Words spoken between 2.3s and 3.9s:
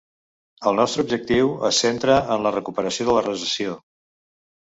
en la recuperació de la recessió.